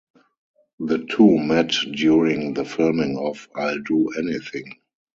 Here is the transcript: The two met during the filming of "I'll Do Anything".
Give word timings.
The 0.79 1.05
two 1.11 1.37
met 1.37 1.73
during 1.95 2.55
the 2.55 2.65
filming 2.65 3.19
of 3.19 3.47
"I'll 3.55 3.79
Do 3.83 4.09
Anything". 4.17 4.81